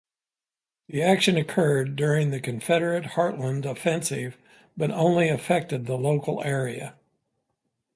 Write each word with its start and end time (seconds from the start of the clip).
The 0.87 1.03
action 1.03 1.37
occurred 1.37 1.95
during 1.95 2.31
the 2.31 2.39
Confederate 2.39 3.11
Heartland 3.11 3.65
Offensive 3.65 4.35
but 4.75 4.89
only 4.89 5.29
affected 5.29 5.85
the 5.85 5.95
local 5.95 6.43
area. 6.43 6.95